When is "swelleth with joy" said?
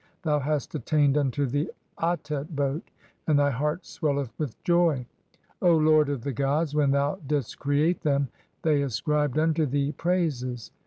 3.85-5.05